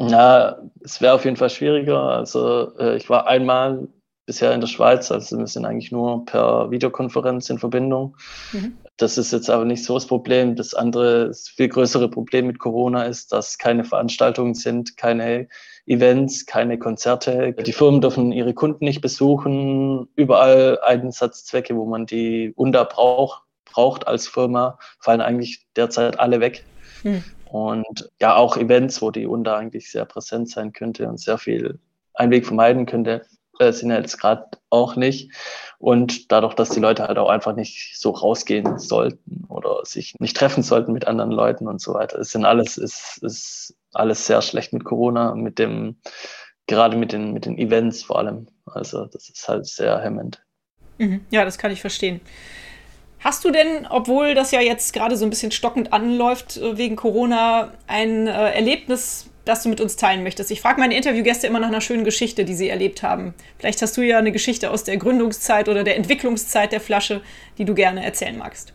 [0.00, 2.00] Ja, es wäre auf jeden Fall schwieriger.
[2.00, 3.88] Also äh, ich war einmal
[4.26, 8.14] bisher in der Schweiz, also wir sind eigentlich nur per Videokonferenz in Verbindung.
[8.52, 8.76] Mhm.
[8.98, 10.54] Das ist jetzt aber nicht so das Problem.
[10.54, 15.48] Das andere, das viel größere Problem mit Corona ist, dass keine Veranstaltungen sind, keine
[15.86, 17.54] Events, keine Konzerte.
[17.54, 20.08] Die Firmen dürfen ihre Kunden nicht besuchen.
[20.14, 26.64] Überall Einsatzzwecke, wo man die UNDA braucht, braucht als Firma, fallen eigentlich derzeit alle weg.
[27.02, 27.24] Mhm.
[27.50, 31.78] Und ja, auch Events, wo die UNDA eigentlich sehr präsent sein könnte und sehr viel
[32.14, 33.24] Einweg vermeiden könnte,
[33.58, 35.32] äh, sind jetzt gerade auch nicht.
[35.78, 40.36] Und dadurch, dass die Leute halt auch einfach nicht so rausgehen sollten oder sich nicht
[40.36, 42.18] treffen sollten mit anderen Leuten und so weiter.
[42.18, 45.96] Es sind alles, ist, ist alles sehr schlecht mit Corona, mit dem,
[46.66, 48.48] gerade mit den, mit den Events vor allem.
[48.66, 50.42] Also das ist halt sehr hemmend.
[50.98, 51.24] Mhm.
[51.30, 52.20] Ja, das kann ich verstehen.
[53.20, 56.96] Hast du denn, obwohl das ja jetzt gerade so ein bisschen stockend anläuft äh, wegen
[56.96, 60.50] Corona, ein äh, Erlebnis, das du mit uns teilen möchtest?
[60.52, 63.34] Ich frage meine Interviewgäste immer nach einer schönen Geschichte, die sie erlebt haben.
[63.58, 67.20] Vielleicht hast du ja eine Geschichte aus der Gründungszeit oder der Entwicklungszeit der Flasche,
[67.58, 68.72] die du gerne erzählen magst.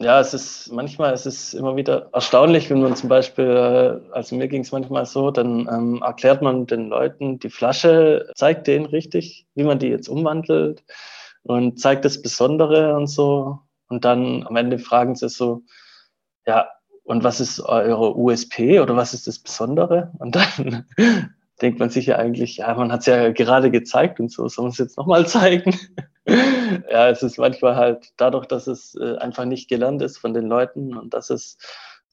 [0.00, 4.36] Ja, es ist manchmal, es ist immer wieder erstaunlich, wenn man zum Beispiel, äh, also
[4.36, 8.86] mir ging es manchmal so, dann ähm, erklärt man den Leuten die Flasche, zeigt denen
[8.86, 10.84] richtig, wie man die jetzt umwandelt
[11.42, 13.60] und zeigt das Besondere und so.
[13.88, 15.62] Und dann am Ende fragen sie so,
[16.46, 16.68] ja,
[17.04, 20.12] und was ist eure USP oder was ist das Besondere?
[20.18, 20.84] Und dann
[21.62, 24.64] denkt man sich ja eigentlich, ja, man hat es ja gerade gezeigt und so, soll
[24.64, 25.74] man es jetzt nochmal zeigen?
[26.26, 30.48] ja, es ist manchmal halt dadurch, dass es äh, einfach nicht gelernt ist von den
[30.48, 31.56] Leuten und dass es,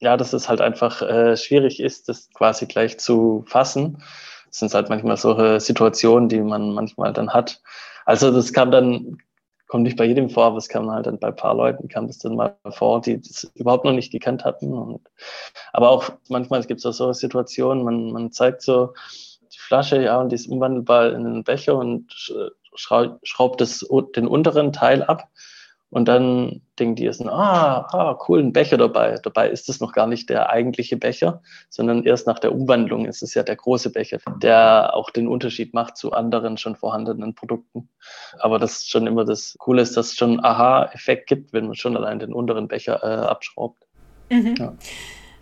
[0.00, 4.02] ja, dass es halt einfach äh, schwierig ist, das quasi gleich zu fassen.
[4.48, 7.60] Das sind halt manchmal solche Situationen, die man manchmal dann hat.
[8.06, 9.18] Also das kam dann
[9.68, 12.06] kommt nicht bei jedem vor, aber es kam halt dann bei ein paar Leuten, kam
[12.06, 14.72] das dann mal vor, die das überhaupt noch nicht gekannt hatten.
[14.72, 15.00] Und,
[15.72, 18.94] aber auch manchmal gibt es auch so Situationen, man, man zeigt so
[19.52, 22.12] die Flasche, ja, und die ist umwandelbar in einen Becher und
[22.74, 25.28] schraubt das, den unteren Teil ab
[25.90, 29.18] und dann denken die erst, ah, ah, cool, ein Becher dabei.
[29.22, 33.22] Dabei ist es noch gar nicht der eigentliche Becher, sondern erst nach der Umwandlung ist
[33.22, 37.88] es ja der große Becher, der auch den Unterschied macht zu anderen schon vorhandenen Produkten.
[38.40, 41.76] Aber das ist schon immer das Coole ist, dass es schon Aha-Effekt gibt, wenn man
[41.76, 43.86] schon allein den unteren Becher äh, abschraubt.
[44.28, 44.54] Mhm.
[44.58, 44.74] Ja.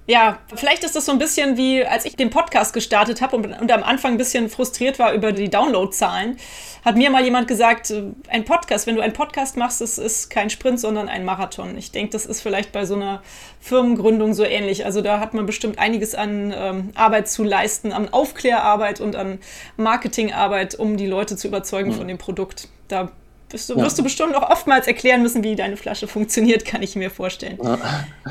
[0.06, 3.46] Ja, vielleicht ist das so ein bisschen wie, als ich den Podcast gestartet habe und,
[3.46, 6.36] und, am Anfang ein bisschen frustriert war über die Downloadzahlen,
[6.84, 10.28] hat mir mal jemand gesagt, äh, ein Podcast, wenn du einen Podcast machst, das ist
[10.28, 11.78] kein Sprint, sondern ein Marathon.
[11.78, 13.22] Ich denke, das ist vielleicht bei so einer
[13.60, 14.84] Firmengründung so ähnlich.
[14.84, 19.38] Also da hat man bestimmt einiges an ähm, Arbeit zu leisten, an Aufklärarbeit und an
[19.78, 21.94] Marketingarbeit, um die Leute zu überzeugen mhm.
[21.94, 22.68] von dem Produkt.
[22.88, 23.10] Da
[23.54, 23.84] wirst du, ja.
[23.84, 27.58] wirst du bestimmt noch oftmals erklären müssen, wie deine Flasche funktioniert, kann ich mir vorstellen.
[27.62, 27.78] Ja.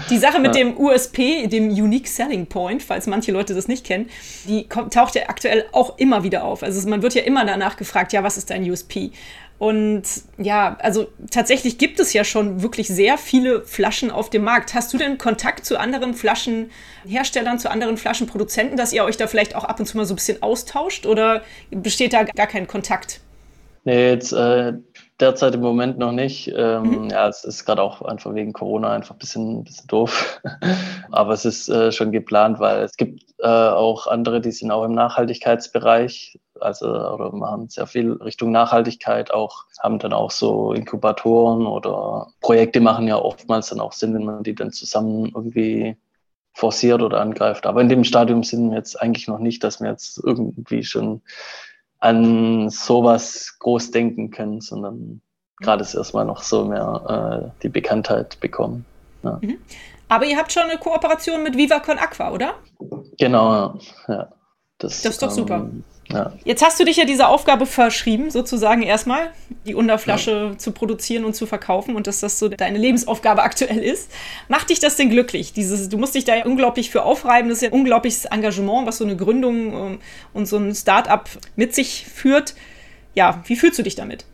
[0.09, 0.63] Die Sache mit ja.
[0.63, 4.09] dem USP, dem Unique Selling Point, falls manche Leute das nicht kennen,
[4.47, 6.62] die taucht ja aktuell auch immer wieder auf.
[6.62, 9.12] Also man wird ja immer danach gefragt, ja, was ist dein USP?
[9.59, 10.03] Und
[10.38, 14.73] ja, also tatsächlich gibt es ja schon wirklich sehr viele Flaschen auf dem Markt.
[14.73, 19.55] Hast du denn Kontakt zu anderen Flaschenherstellern, zu anderen Flaschenproduzenten, dass ihr euch da vielleicht
[19.55, 23.21] auch ab und zu mal so ein bisschen austauscht oder besteht da gar kein Kontakt?
[23.86, 24.73] Nee, jetzt äh,
[25.23, 26.51] derzeit im Moment noch nicht.
[26.55, 27.09] Ähm, mhm.
[27.09, 30.41] Ja, es ist gerade auch einfach wegen Corona einfach ein bisschen, bisschen doof.
[31.12, 34.83] Aber es ist äh, schon geplant, weil es gibt äh, auch andere, die sind auch
[34.83, 41.65] im Nachhaltigkeitsbereich, also oder machen sehr viel Richtung Nachhaltigkeit, auch haben dann auch so Inkubatoren
[41.65, 45.97] oder Projekte machen ja oftmals dann auch Sinn, wenn man die dann zusammen irgendwie
[46.53, 47.65] forciert oder angreift.
[47.65, 51.21] Aber in dem Stadium sind wir jetzt eigentlich noch nicht, dass wir jetzt irgendwie schon
[52.04, 55.22] an sowas groß denken können, sondern
[55.62, 58.86] gerade ist erstmal noch so mehr äh, die Bekanntheit bekommen.
[59.24, 59.39] Ja.
[59.42, 59.58] Mhm.
[60.10, 62.56] Aber ihr habt schon eine Kooperation mit Viva Con Aqua, oder?
[63.18, 64.28] Genau, ja.
[64.77, 65.69] Das, das ist doch ähm, super.
[66.09, 66.33] Ja.
[66.43, 69.31] Jetzt hast du dich ja dieser Aufgabe verschrieben, sozusagen erstmal,
[69.65, 70.57] die Unterflasche ja.
[70.57, 74.12] zu produzieren und zu verkaufen und dass das so deine Lebensaufgabe aktuell ist.
[74.49, 75.53] Macht dich das denn glücklich?
[75.53, 77.49] Dieses, du musst dich da ja unglaublich für aufreiben.
[77.49, 79.99] Das ist ja ein unglaubliches Engagement, was so eine Gründung ähm,
[80.33, 82.53] und so ein Start-up mit sich führt.
[83.15, 84.25] Ja, wie fühlst du dich damit?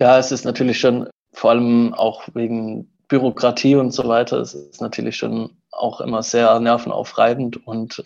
[0.00, 4.80] Ja, es ist natürlich schon, vor allem auch wegen Bürokratie und so weiter, es ist
[4.80, 8.02] natürlich schon auch immer sehr nervenaufreibend und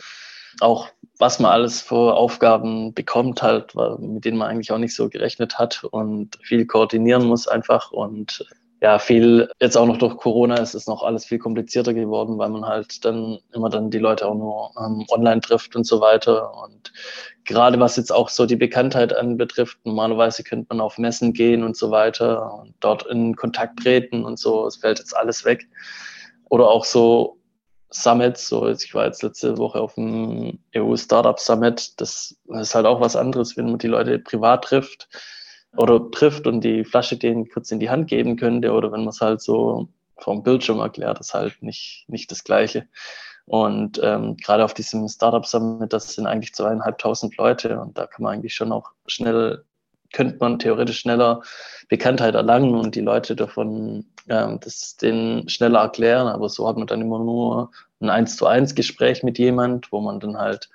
[0.60, 5.08] auch was man alles für Aufgaben bekommt, halt, mit denen man eigentlich auch nicht so
[5.08, 8.46] gerechnet hat und viel koordinieren muss einfach und
[8.80, 12.48] ja, viel, jetzt auch noch durch Corona ist es noch alles viel komplizierter geworden, weil
[12.50, 16.52] man halt dann immer dann die Leute auch nur ähm, online trifft und so weiter.
[16.62, 16.92] Und
[17.44, 21.76] gerade was jetzt auch so die Bekanntheit anbetrifft, normalerweise könnte man auf Messen gehen und
[21.76, 25.66] so weiter und dort in Kontakt treten und so, es fällt jetzt alles weg.
[26.48, 27.37] Oder auch so
[27.90, 28.48] Summits.
[28.48, 32.00] So, ich war jetzt letzte Woche auf dem EU Startup Summit.
[32.00, 35.08] Das ist halt auch was anderes, wenn man die Leute privat trifft
[35.76, 39.10] oder trifft und die Flasche denen kurz in die Hand geben könnte oder wenn man
[39.10, 42.88] es halt so vom Bildschirm erklärt, ist halt nicht, nicht das Gleiche.
[43.46, 48.22] Und ähm, gerade auf diesem Startup Summit, das sind eigentlich zweieinhalbtausend Leute und da kann
[48.22, 49.64] man eigentlich schon auch schnell,
[50.12, 51.42] könnte man theoretisch schneller
[51.88, 56.86] Bekanntheit erlangen und die Leute davon ähm, das denen schneller erklären, aber so hat man
[56.86, 60.68] dann immer nur ein eins zu eins Gespräch mit jemand, wo man dann halt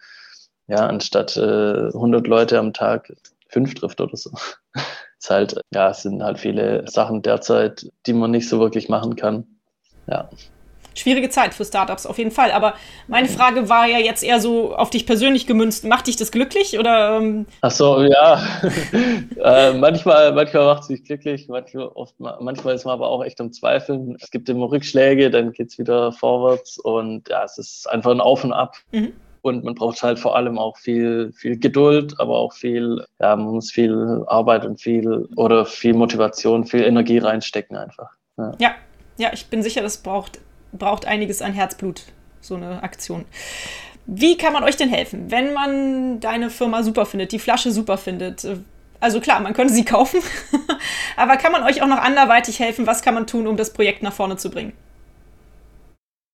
[0.67, 3.13] ja anstatt äh, 100 Leute am Tag
[3.47, 4.31] fünf trifft oder so.
[5.19, 9.15] ist halt ja, es sind halt viele Sachen derzeit, die man nicht so wirklich machen
[9.15, 9.45] kann.
[10.07, 10.29] Ja
[10.95, 12.51] schwierige Zeit für Startups auf jeden Fall.
[12.51, 12.73] Aber
[13.07, 15.85] meine Frage war ja jetzt eher so auf dich persönlich gemünzt.
[15.85, 17.17] Macht dich das glücklich oder?
[17.17, 18.41] Ähm Ach so, ja.
[19.43, 21.47] äh, manchmal, manchmal macht es mich glücklich.
[21.47, 24.17] Manchmal, oft, manchmal ist man aber auch echt am Zweifeln.
[24.21, 28.21] Es gibt immer Rückschläge, dann geht es wieder vorwärts und ja, es ist einfach ein
[28.21, 28.77] Auf und Ab.
[28.91, 29.13] Mhm.
[29.43, 33.55] Und man braucht halt vor allem auch viel, viel Geduld, aber auch viel, ja, man
[33.55, 38.09] muss viel Arbeit und viel oder viel Motivation, viel Energie reinstecken einfach.
[38.37, 38.71] Ja, ja,
[39.17, 40.39] ja ich bin sicher, das braucht
[40.73, 42.03] braucht einiges an Herzblut,
[42.41, 43.25] so eine Aktion.
[44.05, 47.97] Wie kann man euch denn helfen, wenn man deine Firma super findet, die Flasche super
[47.97, 48.45] findet?
[48.99, 50.21] Also klar, man könnte sie kaufen,
[51.15, 52.87] aber kann man euch auch noch anderweitig helfen?
[52.87, 54.73] Was kann man tun, um das Projekt nach vorne zu bringen?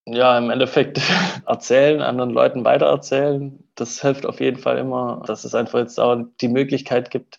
[0.06, 0.99] Ja, im Endeffekt
[1.45, 3.63] erzählen, anderen Leuten weitererzählen.
[3.75, 7.38] Das hilft auf jeden Fall immer, dass es einfach jetzt auch die Möglichkeit gibt,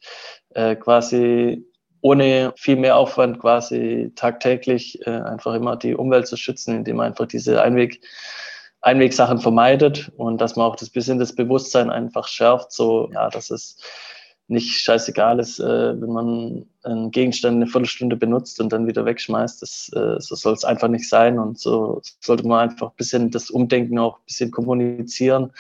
[0.51, 1.65] äh, quasi
[2.03, 7.09] ohne viel mehr Aufwand quasi tagtäglich äh, einfach immer die Umwelt zu schützen, indem man
[7.09, 8.01] einfach diese Einweg,
[8.81, 13.51] Einwegsachen vermeidet und dass man auch das bisschen das Bewusstsein einfach schärft, so ja, dass
[13.51, 13.77] es
[14.49, 19.63] nicht scheißegal ist, äh, wenn man einen Gegenstand eine Viertelstunde benutzt und dann wieder wegschmeißt.
[19.63, 23.31] Das, äh, so soll es einfach nicht sein und so sollte man einfach ein bisschen
[23.31, 25.53] das Umdenken auch ein bisschen kommunizieren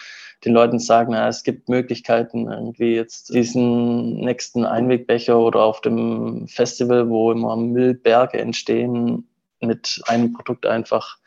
[0.45, 6.49] den Leuten sagen, na, es gibt Möglichkeiten, irgendwie jetzt diesen nächsten Einwegbecher oder auf dem
[6.49, 9.29] Festival, wo immer Müllberge entstehen,
[9.61, 11.19] mit einem Produkt einfach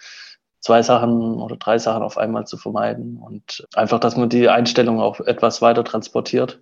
[0.60, 5.00] zwei Sachen oder drei Sachen auf einmal zu vermeiden und einfach, dass man die Einstellung
[5.00, 6.60] auch etwas weiter transportiert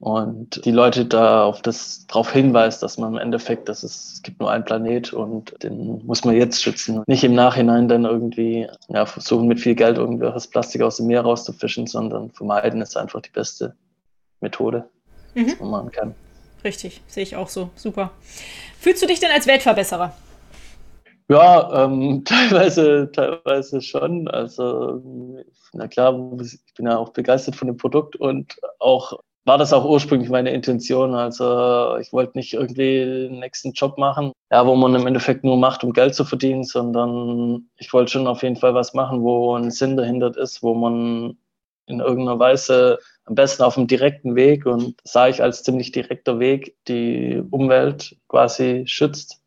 [0.00, 4.22] und die Leute da auf das darauf hinweist, dass man im Endeffekt, dass es, es
[4.22, 7.02] gibt nur einen Planet und den muss man jetzt schützen.
[7.08, 11.22] Nicht im Nachhinein dann irgendwie ja, versuchen mit viel Geld irgendwelches Plastik aus dem Meer
[11.22, 13.74] rauszufischen, sondern vermeiden ist einfach die beste
[14.40, 14.88] Methode,
[15.34, 15.46] mhm.
[15.46, 16.14] die man machen kann.
[16.62, 17.70] Richtig, sehe ich auch so.
[17.74, 18.12] Super.
[18.78, 20.12] Fühlst du dich denn als Weltverbesserer?
[21.28, 24.28] Ja, ähm, teilweise, teilweise schon.
[24.28, 25.02] Also,
[25.72, 29.84] na klar, ich bin ja auch begeistert von dem Produkt und auch war das auch
[29.84, 31.14] ursprünglich meine Intention.
[31.14, 35.56] Also ich wollte nicht irgendwie den nächsten Job machen, ja, wo man im Endeffekt nur
[35.56, 39.56] macht, um Geld zu verdienen, sondern ich wollte schon auf jeden Fall was machen, wo
[39.56, 41.38] ein Sinn dahinter ist, wo man
[41.86, 46.38] in irgendeiner Weise am besten auf dem direkten Weg und sah ich als ziemlich direkter
[46.38, 49.37] Weg die Umwelt quasi schützt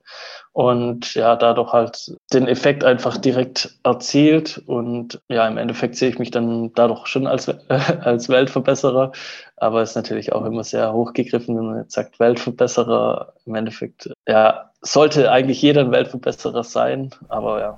[0.54, 4.62] und ja, dadurch halt den Effekt einfach direkt erzielt.
[4.66, 9.14] Und ja, im Endeffekt sehe ich mich dann dadurch schon als, äh, als Weltverbesserer.
[9.58, 13.34] Aber es ist natürlich auch immer sehr hochgegriffen, wenn man jetzt sagt Weltverbesserer.
[13.46, 17.12] Im Endeffekt, ja, sollte eigentlich jeder ein Weltverbesserer sein.
[17.30, 17.78] Aber ja,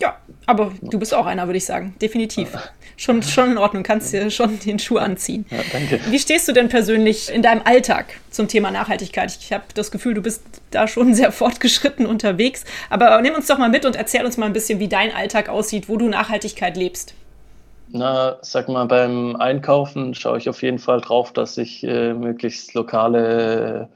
[0.00, 1.94] ja, aber du bist auch einer, würde ich sagen.
[2.00, 2.50] Definitiv.
[2.98, 5.46] Schon, schon in Ordnung, kannst dir schon den Schuh anziehen.
[5.50, 6.00] Ja, danke.
[6.10, 9.36] Wie stehst du denn persönlich in deinem Alltag zum Thema Nachhaltigkeit?
[9.40, 12.64] Ich habe das Gefühl, du bist da schon sehr fortgeschritten unterwegs.
[12.90, 15.48] Aber nimm uns doch mal mit und erzähl uns mal ein bisschen, wie dein Alltag
[15.48, 17.14] aussieht, wo du Nachhaltigkeit lebst.
[17.88, 22.74] Na, sag mal, beim Einkaufen schaue ich auf jeden Fall drauf, dass ich äh, möglichst
[22.74, 23.88] lokale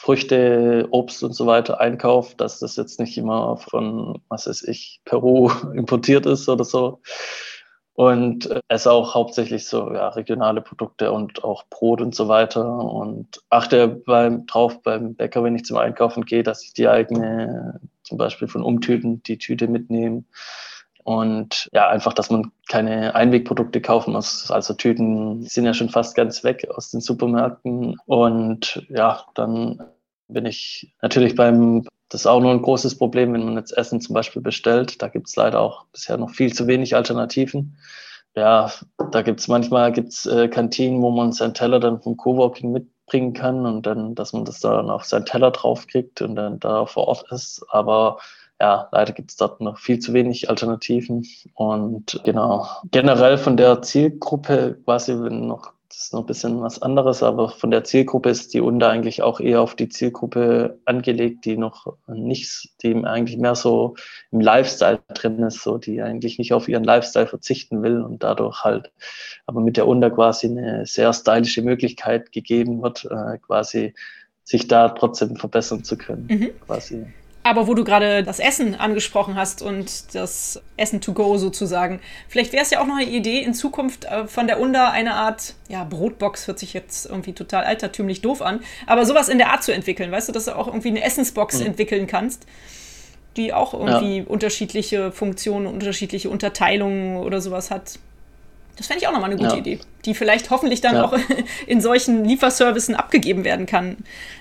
[0.00, 5.02] Früchte, Obst und so weiter einkauft, dass das jetzt nicht immer von, was weiß ich,
[5.04, 7.02] Peru importiert ist oder so.
[7.92, 12.66] Und es auch hauptsächlich so ja, regionale Produkte und auch Brot und so weiter.
[12.66, 17.78] Und achte beim, drauf beim Bäcker, wenn ich zum Einkaufen gehe, dass ich die eigene,
[18.02, 20.24] zum Beispiel von Umtüten, die Tüte mitnehme.
[21.04, 24.50] Und ja, einfach, dass man keine Einwegprodukte kaufen muss.
[24.50, 27.96] Also Tüten sind ja schon fast ganz weg aus den Supermärkten.
[28.06, 29.82] Und ja, dann
[30.28, 34.00] bin ich natürlich beim, das ist auch nur ein großes Problem, wenn man jetzt Essen
[34.00, 35.00] zum Beispiel bestellt.
[35.02, 37.76] Da gibt es leider auch bisher noch viel zu wenig Alternativen.
[38.36, 38.70] Ja,
[39.10, 43.32] da gibt es manchmal gibt's, äh, Kantinen, wo man seinen Teller dann vom Coworking mitbringen
[43.32, 47.08] kann und dann, dass man das dann auf seinen Teller draufkriegt und dann da vor
[47.08, 47.64] Ort ist.
[47.70, 48.18] Aber
[48.60, 51.26] ja, leider gibt es dort noch viel zu wenig Alternativen.
[51.54, 56.82] Und genau, generell von der Zielgruppe quasi, wenn noch, das ist noch ein bisschen was
[56.82, 61.46] anderes, aber von der Zielgruppe ist die UNDA eigentlich auch eher auf die Zielgruppe angelegt,
[61.46, 63.96] die noch nichts, die eigentlich mehr so
[64.30, 68.62] im Lifestyle drin ist, so die eigentlich nicht auf ihren Lifestyle verzichten will und dadurch
[68.62, 68.92] halt
[69.46, 73.94] aber mit der UNDA quasi eine sehr stylische Möglichkeit gegeben wird, äh, quasi
[74.44, 76.26] sich da trotzdem verbessern zu können.
[76.28, 76.50] Mhm.
[76.66, 77.06] Quasi.
[77.42, 82.52] Aber wo du gerade das Essen angesprochen hast und das Essen to go sozusagen, vielleicht
[82.52, 85.54] wäre es ja auch noch eine Idee, in Zukunft äh, von der UNDA eine Art,
[85.68, 89.62] ja, Brotbox hört sich jetzt irgendwie total altertümlich doof an, aber sowas in der Art
[89.62, 91.66] zu entwickeln, weißt du, dass du auch irgendwie eine Essensbox mhm.
[91.66, 92.44] entwickeln kannst,
[93.38, 94.24] die auch irgendwie ja.
[94.26, 97.98] unterschiedliche Funktionen, unterschiedliche Unterteilungen oder sowas hat.
[98.76, 99.60] Das fände ich auch nochmal eine gute ja.
[99.60, 101.04] Idee, die vielleicht hoffentlich dann ja.
[101.06, 101.16] auch
[101.66, 103.96] in solchen Lieferservicen abgegeben werden kann.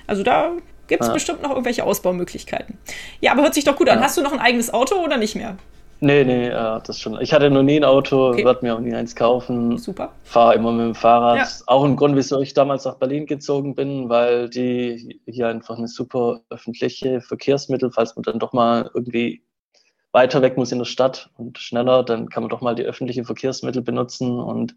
[0.06, 0.52] Also da
[0.89, 1.13] gibt es ja.
[1.13, 2.78] bestimmt noch irgendwelche Ausbaumöglichkeiten.
[3.21, 4.02] Ja, aber hört sich doch gut an.
[4.02, 5.56] Hast du noch ein eigenes Auto oder nicht mehr?
[6.02, 7.19] Nee, nee, ja, das schon.
[7.19, 8.45] Ich hatte noch nie ein Auto, okay.
[8.45, 9.78] werde mir auch nie eins kaufen.
[9.78, 10.13] Super.
[10.23, 11.38] Fahre immer mit dem Fahrrad.
[11.38, 11.47] Ja.
[11.67, 15.89] Auch ein Grund, wieso ich damals nach Berlin gezogen bin, weil die hier einfach eine
[15.89, 19.43] super öffentliche Verkehrsmittel, falls man dann doch mal irgendwie
[20.13, 23.25] weiter weg muss in der Stadt und schneller, dann kann man doch mal die öffentlichen
[23.25, 24.75] Verkehrsmittel benutzen und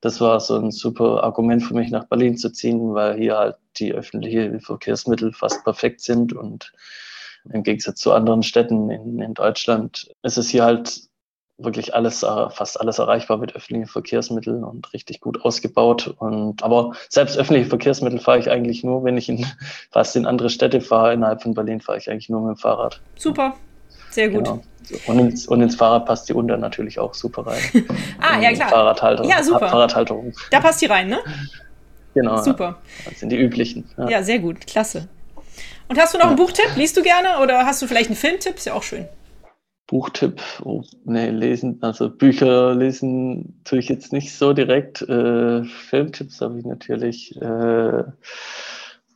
[0.00, 3.56] das war so ein super Argument für mich, nach Berlin zu ziehen, weil hier halt
[3.78, 6.72] die öffentlichen Verkehrsmittel fast perfekt sind und
[7.52, 11.08] im Gegensatz zu anderen Städten in, in Deutschland ist es hier halt
[11.58, 16.14] wirklich alles, äh, fast alles erreichbar mit öffentlichen Verkehrsmitteln und richtig gut ausgebaut.
[16.18, 19.46] Und aber selbst öffentliche Verkehrsmittel fahre ich eigentlich nur, wenn ich in,
[19.90, 21.14] fast in andere Städte fahre.
[21.14, 23.00] Innerhalb von Berlin fahre ich eigentlich nur mit dem Fahrrad.
[23.16, 23.54] Super,
[24.10, 24.44] sehr gut.
[24.44, 24.62] Genau.
[25.06, 27.60] Und ins, und ins Fahrrad passt die Unter natürlich auch super rein.
[28.20, 28.68] ah, ja, klar.
[28.68, 29.68] Fahrradhalter, ja, super.
[29.68, 30.32] Fahrradhalterung.
[30.50, 31.18] Da passt die rein, ne?
[32.14, 32.42] Genau.
[32.42, 32.78] Super.
[33.04, 33.88] Das sind die üblichen.
[33.98, 34.08] Ja.
[34.08, 34.66] ja, sehr gut.
[34.66, 35.08] Klasse.
[35.88, 36.74] Und hast du noch einen Buchtipp?
[36.76, 38.56] Liest du gerne oder hast du vielleicht einen Filmtipp?
[38.56, 39.06] Ist ja auch schön.
[39.86, 45.02] Buchtipp, oh, nee, lesen, also Bücher lesen tue ich jetzt nicht so direkt.
[45.02, 47.40] Äh, Filmtipps habe ich natürlich.
[47.40, 48.02] Äh,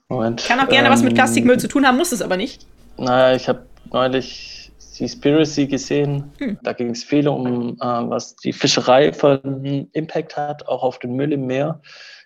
[0.08, 0.44] Moment.
[0.46, 2.66] Kann auch gerne ähm, was mit ähm, Plastikmüll zu tun haben, muss es aber nicht.
[2.98, 4.59] Naja, ich habe neulich
[5.00, 6.32] Seaspiracy gesehen.
[6.38, 6.58] Hm.
[6.62, 11.14] Da ging es viel um, äh, was die Fischerei von Impact hat, auch auf den
[11.14, 11.80] Müll im Meer.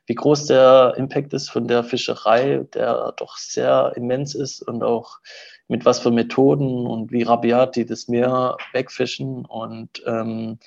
[0.07, 5.18] Wie groß der Impact ist von der Fischerei, der doch sehr immens ist und auch
[5.68, 9.46] mit was für Methoden und wie rabiat die das Meer wegfischen.
[9.46, 10.59] Und ähm,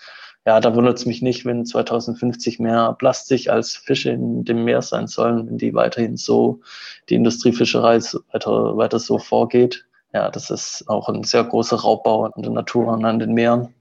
[0.46, 4.82] ja, da wundert es mich nicht, wenn 2050 mehr Plastik als Fische in dem Meer
[4.82, 6.62] sein sollen, wenn die weiterhin so,
[7.10, 8.00] die Industriefischerei
[8.32, 9.87] weiter, weiter so vorgeht.
[10.14, 13.74] Ja, das ist auch ein sehr großer Raubbau an der Natur und an den Meeren,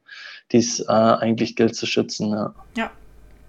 [0.53, 2.31] die es äh, eigentlich gilt zu schützen.
[2.31, 2.55] Ja.
[2.77, 2.91] ja,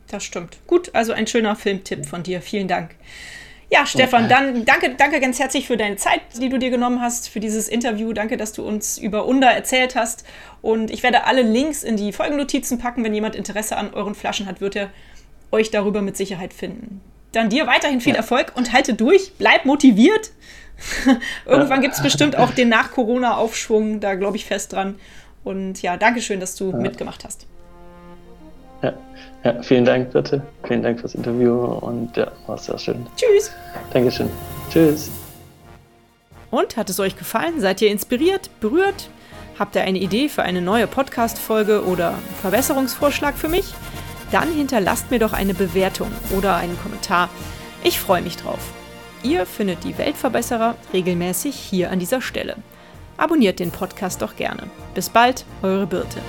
[0.07, 0.57] das stimmt.
[0.67, 2.41] Gut, also ein schöner Filmtipp von dir.
[2.41, 2.95] Vielen Dank.
[3.69, 7.27] Ja, Stefan, dann danke, danke ganz herzlich für deine Zeit, die du dir genommen hast,
[7.27, 8.13] für dieses Interview.
[8.13, 10.23] Danke, dass du uns über Under erzählt hast.
[10.61, 13.03] Und ich werde alle Links in die Folgennotizen packen.
[13.03, 14.89] Wenn jemand Interesse an euren Flaschen hat, wird er
[15.51, 17.01] euch darüber mit Sicherheit finden.
[17.33, 18.19] Dann dir weiterhin viel ja.
[18.19, 20.31] Erfolg und halte durch, bleib motiviert.
[21.45, 24.95] Irgendwann gibt es bestimmt auch den Nach-Corona-Aufschwung, da glaube ich fest dran.
[25.43, 26.77] Und ja, danke schön, dass du ja.
[26.77, 27.47] mitgemacht hast.
[28.81, 28.93] Ja.
[29.43, 30.41] Ja, vielen Dank, bitte.
[30.63, 33.05] Vielen Dank fürs Interview und ja, war sehr schön.
[33.15, 33.51] Tschüss.
[33.93, 34.29] Dankeschön.
[34.69, 35.09] Tschüss.
[36.51, 37.59] Und hat es euch gefallen?
[37.59, 39.09] Seid ihr inspiriert, berührt?
[39.59, 43.73] Habt ihr eine Idee für eine neue Podcast-Folge oder Verbesserungsvorschlag für mich?
[44.31, 47.29] Dann hinterlasst mir doch eine Bewertung oder einen Kommentar.
[47.83, 48.59] Ich freue mich drauf.
[49.27, 52.55] Ihr findet die Weltverbesserer regelmäßig hier an dieser Stelle.
[53.17, 54.69] Abonniert den Podcast doch gerne.
[54.95, 56.21] Bis bald, eure Birte.